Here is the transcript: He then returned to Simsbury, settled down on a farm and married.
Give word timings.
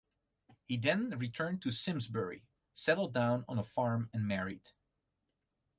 He 0.63 0.77
then 0.77 1.11
returned 1.19 1.61
to 1.61 1.71
Simsbury, 1.71 2.43
settled 2.73 3.13
down 3.13 3.45
on 3.47 3.59
a 3.59 3.63
farm 3.63 4.09
and 4.13 4.27
married. 4.27 4.71